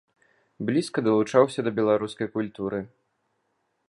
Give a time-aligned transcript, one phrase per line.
[0.69, 2.79] Блізка далучаўся да беларускай культуры.